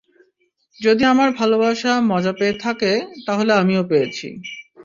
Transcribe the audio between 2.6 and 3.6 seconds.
থাকে, তাহলে